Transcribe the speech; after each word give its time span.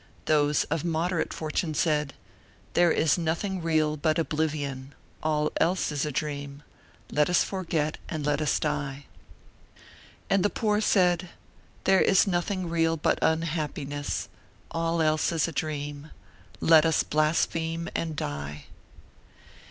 Those 0.25 0.63
of 0.63 0.83
moderate 0.83 1.31
fortune 1.31 1.75
said: 1.75 2.15
"There 2.73 2.91
is 2.91 3.19
nothing 3.19 3.61
real 3.61 3.97
but 3.97 4.17
oblivion, 4.17 4.95
all 5.21 5.51
else 5.57 5.91
is 5.91 6.07
a 6.07 6.11
dream; 6.11 6.63
let 7.11 7.29
us 7.29 7.43
forget 7.43 7.99
and 8.09 8.25
let 8.25 8.41
us 8.41 8.59
die." 8.59 9.05
And 10.27 10.41
the 10.43 10.49
poor 10.49 10.81
said: 10.81 11.29
"There 11.83 12.01
is 12.01 12.25
nothing 12.25 12.67
real 12.67 12.97
but 12.97 13.19
unhappiness, 13.21 14.27
all 14.71 15.03
else 15.03 15.31
is 15.31 15.47
a 15.47 15.51
dream; 15.51 16.09
let 16.59 16.83
us 16.83 17.03
blaspheme 17.03 17.87
and 17.95 18.15
die." 18.15 18.65